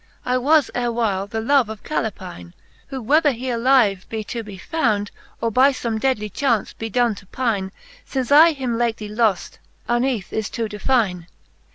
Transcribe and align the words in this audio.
I 0.25 0.35
was 0.39 0.71
erewhile 0.73 1.27
the 1.27 1.39
love 1.41 1.69
of 1.69 1.83
Calepine, 1.83 2.53
Who 2.87 3.03
whether 3.03 3.29
he 3.33 3.51
alive 3.51 4.07
be 4.09 4.23
to 4.23 4.41
be 4.41 4.57
found, 4.57 5.11
Or 5.39 5.51
by 5.51 5.71
fome 5.73 5.99
deadly 5.99 6.27
chaunce 6.27 6.73
be 6.73 6.89
done 6.89 7.13
to 7.13 7.27
pine, 7.27 7.71
Since 8.03 8.31
I 8.31 8.53
him 8.53 8.79
lately 8.79 9.07
loft, 9.09 9.59
uneath 9.87 10.33
is 10.33 10.49
to 10.49 10.67
define. 10.67 11.27